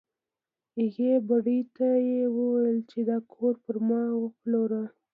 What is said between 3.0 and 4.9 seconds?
دا کور پر ما وپلوره.